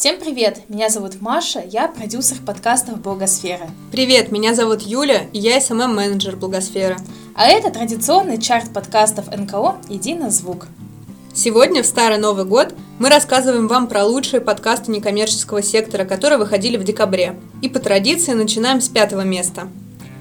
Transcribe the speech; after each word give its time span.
Всем 0.00 0.18
привет! 0.18 0.62
Меня 0.70 0.88
зовут 0.88 1.20
Маша, 1.20 1.62
я 1.62 1.86
продюсер 1.86 2.38
подкастов 2.38 3.02
«Благосфера». 3.02 3.68
Привет, 3.92 4.32
меня 4.32 4.54
зовут 4.54 4.80
Юля, 4.80 5.26
и 5.34 5.38
я 5.38 5.60
СММ-менеджер 5.60 6.36
«Благосферы». 6.36 6.96
А 7.34 7.46
это 7.46 7.70
традиционный 7.70 8.40
чарт 8.40 8.72
подкастов 8.72 9.26
НКО 9.26 9.76
«Иди 9.90 10.14
на 10.14 10.30
звук». 10.30 10.68
Сегодня, 11.34 11.82
в 11.82 11.86
Старый 11.86 12.16
Новый 12.16 12.46
год, 12.46 12.74
мы 12.98 13.10
рассказываем 13.10 13.68
вам 13.68 13.88
про 13.88 14.06
лучшие 14.06 14.40
подкасты 14.40 14.90
некоммерческого 14.90 15.62
сектора, 15.62 16.06
которые 16.06 16.38
выходили 16.38 16.78
в 16.78 16.84
декабре. 16.84 17.38
И 17.60 17.68
по 17.68 17.78
традиции 17.78 18.32
начинаем 18.32 18.80
с 18.80 18.88
пятого 18.88 19.20
места. 19.20 19.68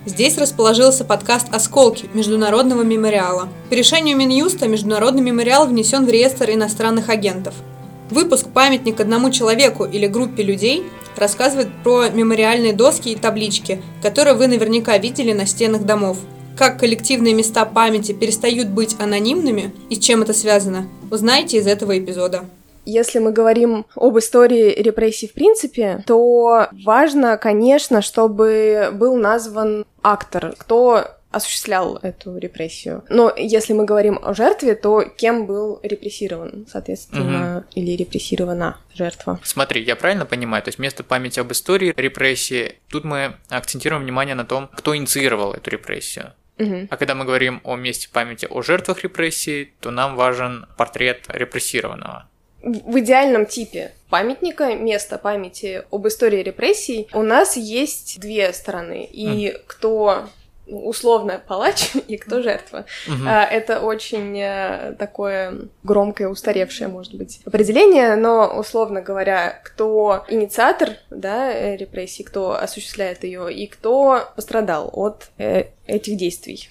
Здесь 0.05 0.37
расположился 0.37 1.05
подкаст 1.05 1.47
«Осколки» 1.53 2.09
Международного 2.13 2.83
мемориала. 2.83 3.47
По 3.69 3.75
решению 3.75 4.17
Минюста 4.17 4.67
Международный 4.67 5.21
мемориал 5.21 5.67
внесен 5.67 6.05
в 6.05 6.09
реестр 6.09 6.49
иностранных 6.49 7.07
агентов– 7.07 7.53
Выпуск 8.09 8.47
«Памятник 8.51 8.99
одному 8.99 9.29
человеку» 9.29 9.85
или 9.85 10.07
группе 10.07 10.41
людей 10.41 10.83
рассказывает 11.15 11.67
про 11.83 12.09
мемориальные 12.09 12.73
доски 12.73 13.09
и 13.09 13.15
таблички, 13.15 13.81
которые 14.01 14.33
вы 14.33 14.47
наверняка 14.47 14.97
видели 14.97 15.31
на 15.31 15.45
стенах 15.45 15.83
домов. 15.83 16.17
Как 16.57 16.79
коллективные 16.79 17.33
места 17.33 17.65
памяти 17.65 18.13
перестают 18.13 18.69
быть 18.69 18.95
анонимными 18.99 19.71
и 19.89 19.95
с 19.95 19.99
чем 19.99 20.23
это 20.23 20.33
связано, 20.33 20.87
узнаете 21.11 21.57
из 21.57 21.67
этого 21.67 21.97
эпизода. 21.99 22.45
Если 22.85 23.19
мы 23.19 23.31
говорим 23.31 23.85
об 23.95 24.17
истории 24.17 24.73
репрессий 24.81 25.27
в 25.27 25.33
принципе, 25.33 26.03
то 26.07 26.67
важно, 26.83 27.37
конечно, 27.37 28.01
чтобы 28.01 28.89
был 28.91 29.15
назван 29.15 29.85
актор, 30.01 30.55
кто 30.57 31.05
осуществлял 31.31 31.97
эту 31.97 32.37
репрессию. 32.37 33.03
Но 33.09 33.31
если 33.35 33.73
мы 33.73 33.85
говорим 33.85 34.19
о 34.21 34.33
жертве, 34.33 34.75
то 34.75 35.03
кем 35.03 35.45
был 35.45 35.79
репрессирован, 35.83 36.65
соответственно, 36.69 37.57
угу. 37.57 37.65
или 37.75 37.95
репрессирована 37.95 38.77
жертва? 38.93 39.39
Смотри, 39.43 39.83
я 39.83 39.95
правильно 39.95 40.25
понимаю, 40.25 40.63
то 40.63 40.69
есть 40.69 40.79
вместо 40.79 41.03
памяти 41.03 41.39
об 41.39 41.51
истории 41.51 41.93
репрессии, 41.95 42.75
тут 42.89 43.03
мы 43.03 43.35
акцентируем 43.49 44.03
внимание 44.03 44.35
на 44.35 44.45
том, 44.45 44.69
кто 44.75 44.95
инициировал 44.95 45.53
эту 45.53 45.69
репрессию. 45.69 46.33
Угу. 46.57 46.87
А 46.89 46.97
когда 46.97 47.15
мы 47.15 47.25
говорим 47.25 47.61
о 47.63 47.75
месте 47.75 48.09
памяти 48.11 48.47
о 48.49 48.61
жертвах 48.61 49.03
репрессий, 49.03 49.73
то 49.79 49.91
нам 49.91 50.15
важен 50.15 50.65
портрет 50.77 51.25
репрессированного. 51.29 52.27
В 52.61 52.99
идеальном 52.99 53.45
типе 53.45 53.93
памятника, 54.09 54.75
место 54.75 55.17
памяти 55.17 55.83
об 55.91 56.05
истории 56.07 56.43
репрессий, 56.43 57.07
у 57.13 57.21
нас 57.21 57.55
есть 57.55 58.19
две 58.19 58.51
стороны. 58.51 59.05
И 59.05 59.47
mm. 59.47 59.61
кто 59.65 60.27
условно 60.69 61.41
палач 61.45 61.91
и 62.07 62.17
кто 62.17 62.41
жертва. 62.41 62.85
Угу. 63.07 63.27
Это 63.27 63.81
очень 63.81 64.37
э, 64.39 64.95
такое 64.97 65.69
громкое, 65.83 66.29
устаревшее, 66.29 66.87
может 66.87 67.15
быть, 67.15 67.41
определение, 67.45 68.15
но, 68.15 68.57
условно 68.57 69.01
говоря, 69.01 69.59
кто 69.63 70.23
инициатор 70.27 70.91
да, 71.09 71.51
э, 71.51 71.75
репрессий, 71.75 72.23
кто 72.23 72.59
осуществляет 72.59 73.23
ее 73.23 73.53
и 73.53 73.67
кто 73.67 74.23
пострадал 74.35 74.89
от 74.93 75.29
э, 75.37 75.65
этих 75.87 76.17
действий. 76.17 76.69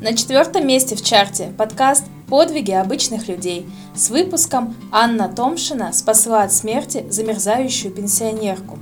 На 0.00 0.16
четвертом 0.16 0.66
месте 0.66 0.96
в 0.96 1.02
чарте 1.04 1.52
подкаст 1.56 2.04
«Подвиги 2.28 2.72
обычных 2.72 3.28
людей» 3.28 3.66
с 3.94 4.10
выпуском 4.10 4.74
«Анна 4.90 5.32
Томшина 5.32 5.92
спасла 5.92 6.42
от 6.42 6.52
смерти 6.52 7.06
замерзающую 7.08 7.92
пенсионерку». 7.92 8.80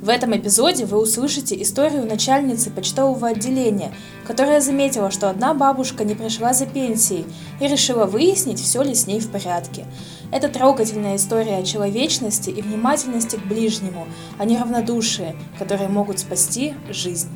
В 0.00 0.08
этом 0.08 0.34
эпизоде 0.34 0.86
вы 0.86 0.98
услышите 0.98 1.60
историю 1.60 2.06
начальницы 2.06 2.70
почтового 2.70 3.28
отделения, 3.28 3.92
которая 4.26 4.62
заметила, 4.62 5.10
что 5.10 5.28
одна 5.28 5.52
бабушка 5.52 6.04
не 6.04 6.14
пришла 6.14 6.54
за 6.54 6.64
пенсией 6.64 7.26
и 7.60 7.66
решила 7.66 8.06
выяснить, 8.06 8.60
все 8.60 8.82
ли 8.82 8.94
с 8.94 9.06
ней 9.06 9.20
в 9.20 9.30
порядке. 9.30 9.84
Это 10.32 10.48
трогательная 10.48 11.16
история 11.16 11.58
о 11.58 11.64
человечности 11.64 12.48
и 12.48 12.62
внимательности 12.62 13.36
к 13.36 13.44
ближнему, 13.46 14.06
а 14.38 14.46
не 14.46 14.56
равнодушие, 14.56 15.36
которые 15.58 15.90
могут 15.90 16.18
спасти 16.18 16.72
жизнь. 16.88 17.28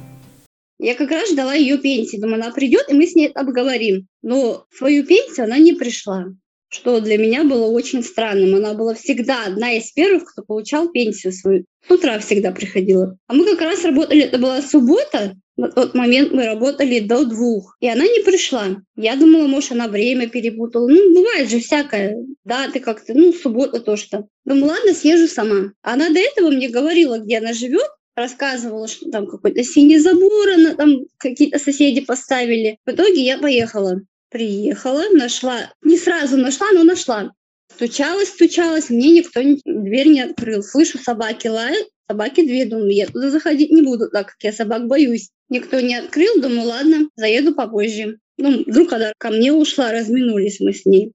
Я 0.79 0.95
как 0.95 1.11
раз 1.11 1.31
ждала 1.31 1.53
ее 1.53 1.77
пенсии. 1.77 2.19
Думаю, 2.19 2.43
она 2.43 2.51
придет, 2.51 2.87
и 2.89 2.95
мы 2.95 3.07
с 3.07 3.15
ней 3.15 3.29
обговорим. 3.29 4.09
Но 4.23 4.65
свою 4.71 5.05
пенсию 5.05 5.45
она 5.45 5.59
не 5.59 5.75
пришла 5.75 6.27
что 6.75 7.01
для 7.01 7.17
меня 7.19 7.45
было 7.45 7.67
очень 7.67 8.03
странным. 8.03 8.57
Она 8.57 8.75
была 8.75 8.95
всегда 8.95 9.47
одна 9.47 9.73
из 9.73 9.93
первых, 9.93 10.25
кто 10.25 10.43
получал 10.43 10.91
пенсию 10.91 11.33
свою. 11.33 11.65
С 11.87 11.91
утра 11.91 12.19
всегда 12.19 12.51
приходила. 12.51 13.17
А 13.29 13.35
мы 13.35 13.45
как 13.45 13.61
раз 13.61 13.85
работали, 13.85 14.23
это 14.23 14.39
была 14.39 14.61
суббота, 14.61 15.35
на 15.57 15.71
тот 15.71 15.95
момент 15.95 16.33
мы 16.33 16.47
работали 16.47 16.99
до 16.99 17.25
двух, 17.25 17.77
и 17.81 17.89
она 17.89 18.03
не 18.03 18.25
пришла. 18.25 18.77
Я 18.97 19.15
думала, 19.15 19.47
может, 19.47 19.71
она 19.71 19.87
время 19.87 20.29
перепутала. 20.29 20.89
Ну, 20.89 21.15
бывает 21.15 21.49
же 21.49 21.61
всякое. 21.61 22.17
Да, 22.45 22.69
ты 22.69 22.81
как-то, 22.81 23.15
ну, 23.15 23.33
суббота 23.33 23.79
то 23.79 23.97
что. 23.97 24.27
Думаю, 24.45 24.67
ладно, 24.67 24.95
съезжу 24.95 25.29
сама. 25.29 25.73
Она 25.83 26.11
до 26.11 26.19
этого 26.19 26.51
мне 26.51 26.69
говорила, 26.69 27.19
где 27.19 27.39
она 27.39 27.53
живет, 27.53 27.87
рассказывала, 28.17 28.89
что 28.89 29.11
там 29.11 29.29
какой-то 29.29 29.63
синий 29.63 29.99
забор, 29.99 30.49
она 30.55 30.75
там 30.75 31.05
какие-то 31.19 31.61
соседи 31.61 32.01
поставили. 32.01 32.79
В 32.85 32.91
итоге 32.91 33.23
я 33.25 33.39
поехала. 33.39 34.01
Приехала, 34.35 35.05
нашла, 35.13 35.71
не 35.85 35.97
сразу 35.97 36.37
нашла, 36.37 36.67
но 36.75 36.83
нашла. 36.83 37.31
Стучалась, 37.73 38.31
стучалась, 38.31 38.91
мне 38.91 39.21
никто 39.21 39.41
не, 39.41 39.61
дверь 39.65 40.09
не 40.09 40.23
открыл. 40.23 40.61
Слышу, 40.61 40.99
собаки 40.99 41.47
лают, 41.47 41.87
собаки 42.11 42.45
две, 42.45 42.67
думаю, 42.67 42.93
я 42.93 43.07
туда 43.07 43.31
заходить 43.31 43.71
не 43.71 43.83
буду, 43.83 44.11
так 44.11 44.27
как 44.27 44.37
я 44.43 44.53
собак 44.53 44.89
боюсь. 44.89 45.29
Никто 45.51 45.79
не 45.79 45.95
открыл, 45.95 46.43
думаю, 46.43 46.67
ладно, 46.67 47.09
заеду 47.15 47.55
попозже. 47.55 48.19
Ну, 48.37 48.65
вдруг 48.67 48.93
она 48.93 49.13
ко 49.19 49.31
мне 49.31 49.53
ушла, 49.53 49.93
разминулись 49.93 50.59
мы 50.59 50.73
с 50.73 50.85
ней. 50.85 51.13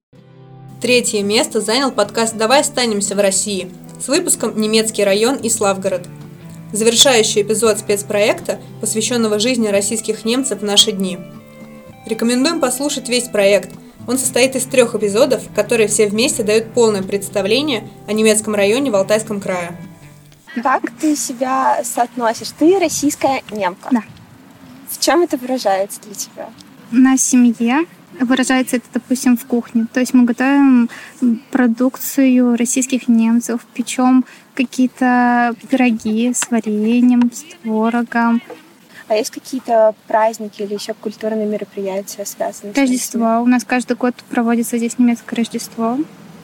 Третье 0.82 1.22
место 1.22 1.60
занял 1.60 1.92
подкаст 1.92 2.38
«Давай 2.38 2.62
останемся 2.62 3.16
в 3.16 3.20
России» 3.20 3.70
с 4.02 4.08
выпуском 4.08 4.58
«Немецкий 4.58 5.04
район» 5.04 5.36
и 5.36 5.50
«Славгород». 5.50 6.08
Завершающий 6.72 7.42
эпизод 7.42 7.80
спецпроекта, 7.80 8.62
посвященного 8.80 9.40
жизни 9.40 9.68
российских 9.68 10.24
немцев 10.24 10.62
в 10.62 10.64
наши 10.64 10.94
дни– 10.94 11.18
Рекомендуем 12.10 12.60
послушать 12.60 13.08
весь 13.08 13.26
проект. 13.26 13.70
Он 14.08 14.18
состоит 14.18 14.56
из 14.56 14.66
трех 14.66 14.96
эпизодов, 14.96 15.44
которые 15.54 15.88
все 15.88 16.08
вместе 16.08 16.42
дают 16.42 16.74
полное 16.74 17.04
представление 17.04 17.88
о 18.08 18.14
немецком 18.14 18.56
районе 18.56 18.90
в 18.90 18.96
Алтайском 18.96 19.40
крае. 19.40 19.78
Как 20.56 20.90
ты 21.00 21.16
себя 21.16 21.84
соотносишь? 21.84 22.50
Ты 22.58 22.80
российская 22.80 23.44
немка. 23.52 23.90
Да. 23.92 24.02
В 24.90 25.00
чем 25.00 25.22
это 25.22 25.38
выражается 25.38 26.02
для 26.02 26.16
тебя? 26.16 26.50
На 26.90 27.16
семье 27.16 27.86
выражается 28.20 28.78
это, 28.78 28.88
допустим, 28.92 29.38
в 29.38 29.46
кухне. 29.46 29.86
То 29.94 30.00
есть 30.00 30.16
мы 30.16 30.24
готовим 30.24 30.90
продукцию 31.52 32.58
российских 32.58 33.08
немцев, 33.08 33.62
печем 33.76 34.26
какие-то 34.56 35.54
пироги 35.70 36.34
с 36.34 36.50
вареньем, 36.50 37.32
с 37.32 37.44
творогом, 37.62 38.42
а 39.10 39.16
есть 39.16 39.32
какие-то 39.32 39.96
праздники 40.08 40.62
или 40.62 40.76
еще 40.76 40.94
культурные 40.94 41.48
мероприятия 41.48 42.26
связанные 42.26 42.74
Рождество. 42.74 42.76
с 42.76 42.90
Рождество. 42.90 43.42
У 43.42 43.46
нас 43.48 43.64
каждый 43.66 43.98
год 43.98 44.16
проводится 44.30 44.78
здесь 44.78 44.98
немецкое 45.00 45.38
Рождество. 45.38 45.98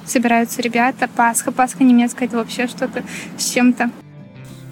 Собираются 0.06 0.62
ребята. 0.62 1.08
Пасха. 1.08 1.52
Пасха 1.52 1.84
немецкая— 1.84 2.26
это 2.28 2.38
вообще 2.38 2.68
что-то 2.68 3.04
с 3.38 3.50
чем-то. 3.52 3.92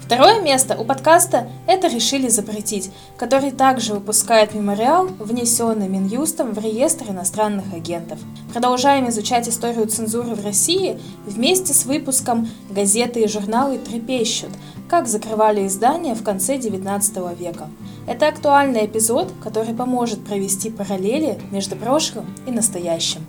Второе 0.04 0.42
место 0.42 0.76
у 0.76 0.84
подкаста 0.84 1.48
«Это 1.66 1.88
решили 1.88 2.28
запретить», 2.28 2.90
который 3.16 3.50
также 3.50 3.94
выпускает 3.94 4.52
мемориал, 4.52 5.06
внесенный 5.06 5.88
Минюстом 5.88 6.52
в 6.52 6.58
реестр 6.62 7.10
иностранных 7.10 7.72
агентов. 7.72 8.18
Продолжаем 8.52 9.08
изучать 9.08 9.48
историю 9.48 9.86
цензуры 9.86 10.34
в 10.34 10.44
России 10.44 11.00
вместе 11.24 11.72
с 11.72 11.86
выпуском 11.86 12.50
«Газеты 12.68 13.22
и 13.22 13.28
журналы 13.28 13.78
трепещут», 13.78 14.50
как 14.94 15.08
закрывали 15.08 15.66
издания 15.66 16.14
в 16.14 16.22
конце 16.22 16.56
XIX 16.56 17.36
века. 17.36 17.68
Это 18.06 18.28
актуальный 18.28 18.86
эпизод, 18.86 19.32
который 19.42 19.74
поможет 19.74 20.24
провести 20.24 20.70
параллели 20.70 21.36
между 21.50 21.74
прошлым 21.74 22.26
и 22.46 22.52
настоящим. 22.52 23.22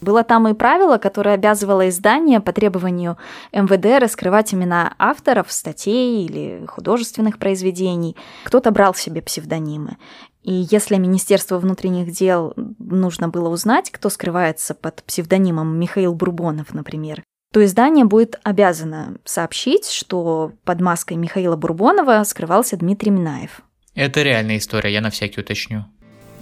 Было 0.00 0.22
там 0.22 0.46
и 0.46 0.54
правило, 0.54 0.96
которое 0.98 1.34
обязывало 1.34 1.88
издание 1.88 2.38
по 2.38 2.52
требованию 2.52 3.16
МВД 3.52 4.00
раскрывать 4.00 4.54
имена 4.54 4.94
авторов 4.96 5.50
статей 5.50 6.24
или 6.24 6.64
художественных 6.68 7.40
произведений. 7.40 8.16
Кто-то 8.44 8.70
брал 8.70 8.94
себе 8.94 9.20
псевдонимы. 9.20 9.96
И 10.44 10.68
если 10.70 10.98
Министерству 10.98 11.58
внутренних 11.58 12.12
дел 12.12 12.54
нужно 12.78 13.28
было 13.28 13.48
узнать, 13.48 13.90
кто 13.90 14.08
скрывается 14.08 14.72
под 14.72 15.02
псевдонимом 15.02 15.80
Михаил 15.80 16.14
Бурбонов, 16.14 16.72
например, 16.74 17.24
то 17.52 17.64
издание 17.64 18.04
будет 18.04 18.38
обязано 18.42 19.16
сообщить, 19.24 19.88
что 19.90 20.52
под 20.64 20.80
маской 20.80 21.14
Михаила 21.14 21.56
Бурбонова 21.56 22.22
скрывался 22.24 22.76
Дмитрий 22.76 23.10
Минаев. 23.10 23.62
Это 23.94 24.22
реальная 24.22 24.58
история, 24.58 24.92
я 24.92 25.00
на 25.00 25.10
всякий 25.10 25.40
уточню. 25.40 25.84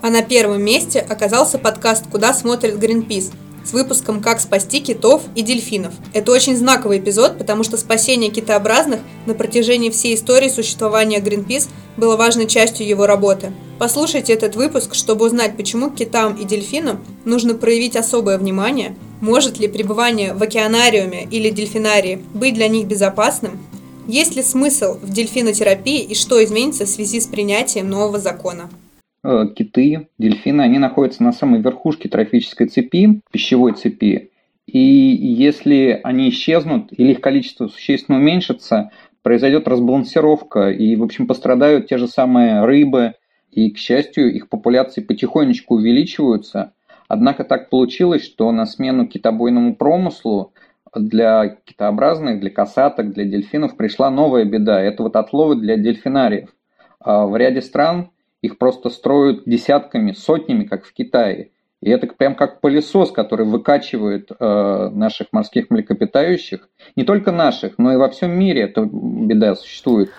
А 0.02 0.10
на 0.10 0.22
первом 0.22 0.62
месте 0.62 1.00
оказался 1.00 1.58
подкаст 1.58 2.06
«Куда 2.10 2.34
смотрит 2.34 2.78
Гринпис» 2.78 3.32
с 3.64 3.72
выпуском 3.72 4.20
«Как 4.20 4.40
спасти 4.40 4.80
китов 4.80 5.22
и 5.34 5.42
дельфинов». 5.42 5.94
Это 6.12 6.32
очень 6.32 6.56
знаковый 6.56 6.98
эпизод, 6.98 7.38
потому 7.38 7.64
что 7.64 7.76
спасение 7.76 8.30
китообразных 8.30 9.00
на 9.26 9.34
протяжении 9.34 9.90
всей 9.90 10.14
истории 10.14 10.48
существования 10.48 11.20
Greenpeace 11.20 11.68
было 11.96 12.16
важной 12.16 12.46
частью 12.46 12.86
его 12.86 13.06
работы. 13.06 13.52
Послушайте 13.78 14.32
этот 14.32 14.56
выпуск, 14.56 14.94
чтобы 14.94 15.26
узнать, 15.26 15.54
почему 15.58 15.90
китам 15.90 16.34
и 16.34 16.46
дельфинам 16.46 17.04
нужно 17.26 17.54
проявить 17.54 17.94
особое 17.94 18.38
внимание, 18.38 18.94
может 19.20 19.58
ли 19.58 19.68
пребывание 19.68 20.32
в 20.32 20.42
океанариуме 20.42 21.24
или 21.30 21.50
дельфинарии 21.50 22.20
быть 22.32 22.54
для 22.54 22.68
них 22.68 22.86
безопасным, 22.86 23.58
есть 24.08 24.34
ли 24.34 24.42
смысл 24.42 24.98
в 25.02 25.12
дельфинотерапии 25.12 26.02
и 26.02 26.14
что 26.14 26.42
изменится 26.42 26.86
в 26.86 26.88
связи 26.88 27.20
с 27.20 27.26
принятием 27.26 27.90
нового 27.90 28.18
закона? 28.18 28.70
Э, 29.22 29.44
киты, 29.54 30.08
дельфины, 30.16 30.62
они 30.62 30.78
находятся 30.78 31.22
на 31.22 31.32
самой 31.32 31.60
верхушке 31.60 32.08
трофической 32.08 32.68
цепи, 32.68 33.20
пищевой 33.30 33.74
цепи. 33.74 34.30
И 34.66 34.78
если 34.78 36.00
они 36.02 36.30
исчезнут 36.30 36.92
или 36.92 37.12
их 37.12 37.20
количество 37.20 37.68
существенно 37.68 38.18
уменьшится, 38.18 38.90
произойдет 39.22 39.68
разбалансировка, 39.68 40.70
и, 40.70 40.96
в 40.96 41.02
общем, 41.02 41.26
пострадают 41.26 41.88
те 41.88 41.98
же 41.98 42.08
самые 42.08 42.64
рыбы, 42.64 43.14
и, 43.56 43.70
к 43.70 43.78
счастью, 43.78 44.34
их 44.34 44.50
популяции 44.50 45.00
потихонечку 45.00 45.76
увеличиваются. 45.76 46.74
Однако 47.08 47.42
так 47.42 47.70
получилось, 47.70 48.22
что 48.22 48.52
на 48.52 48.66
смену 48.66 49.06
китобойному 49.06 49.74
промыслу 49.74 50.52
для 50.94 51.56
китообразных, 51.64 52.38
для 52.38 52.50
касаток, 52.50 53.14
для 53.14 53.24
дельфинов 53.24 53.78
пришла 53.78 54.10
новая 54.10 54.44
беда. 54.44 54.82
Это 54.82 55.02
вот 55.02 55.16
отловы 55.16 55.56
для 55.56 55.78
дельфинариев. 55.78 56.50
А 57.00 57.24
в 57.24 57.34
ряде 57.34 57.62
стран 57.62 58.10
их 58.42 58.58
просто 58.58 58.90
строят 58.90 59.44
десятками, 59.46 60.12
сотнями, 60.12 60.64
как 60.64 60.84
в 60.84 60.92
Китае. 60.92 61.50
И 61.80 61.88
это 61.88 62.08
прям 62.08 62.34
как 62.34 62.60
пылесос, 62.60 63.10
который 63.10 63.46
выкачивает 63.46 64.30
э, 64.38 64.90
наших 64.92 65.28
морских 65.32 65.70
млекопитающих. 65.70 66.68
Не 66.94 67.04
только 67.04 67.32
наших, 67.32 67.78
но 67.78 67.94
и 67.94 67.96
во 67.96 68.10
всем 68.10 68.38
мире 68.38 68.62
эта 68.62 68.86
беда 68.90 69.54
существует. 69.54 70.10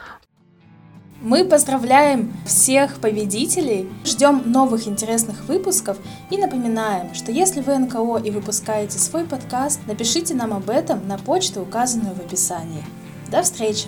Мы 1.22 1.46
поздравляем 1.46 2.32
всех 2.46 3.00
победителей, 3.00 3.90
ждем 4.06 4.44
новых 4.46 4.88
интересных 4.88 5.46
выпусков 5.46 5.98
и 6.30 6.38
напоминаем, 6.38 7.16
что 7.16 7.32
если 7.32 7.62
вы 7.62 7.78
НКО 7.80 8.18
и 8.24 8.30
выпускаете 8.30 9.00
свой 9.00 9.26
подкаст, 9.26 9.80
напишите 9.88 10.36
нам 10.36 10.54
об 10.54 10.70
этом 10.70 11.08
на 11.08 11.18
почту, 11.18 11.62
указанную 11.62 12.14
в 12.14 12.20
описании. 12.20 12.84
До 13.30 13.42
встречи! 13.42 13.88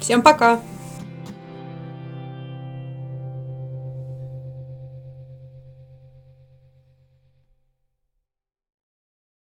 Всем 0.00 0.22
пока! 0.22 0.60